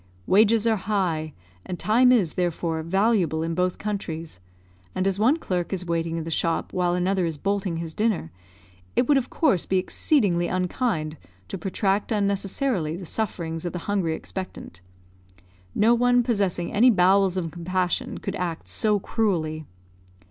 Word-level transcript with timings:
Wages 0.25 0.65
are 0.65 0.77
high, 0.77 1.31
and 1.63 1.77
time 1.77 2.11
is, 2.11 2.33
therefore, 2.33 2.81
valuable 2.81 3.43
in 3.43 3.53
both 3.53 3.77
countries, 3.77 4.39
and 4.95 5.05
as 5.05 5.19
one 5.19 5.37
clerk 5.37 5.71
is 5.71 5.85
waiting 5.85 6.17
in 6.17 6.23
the 6.23 6.31
shop 6.31 6.73
while 6.73 6.95
another 6.95 7.23
is 7.27 7.37
bolting 7.37 7.77
his 7.77 7.93
dinner, 7.93 8.31
it 8.95 9.07
would 9.07 9.19
of 9.19 9.29
course 9.29 9.67
be 9.67 9.77
exceedingly 9.77 10.47
unkind 10.47 11.17
to 11.49 11.55
protract 11.55 12.11
unnecessarily 12.11 12.95
the 12.97 13.05
sufferings 13.05 13.63
of 13.63 13.73
the 13.73 13.77
hungry 13.85 14.15
expectant; 14.15 14.81
no 15.75 15.93
one 15.93 16.23
possessing 16.23 16.73
any 16.73 16.89
bowels 16.89 17.37
of 17.37 17.51
compassion 17.51 18.17
could 18.17 18.33
act 18.37 18.67
so 18.67 18.99
cruelly. 18.99 19.67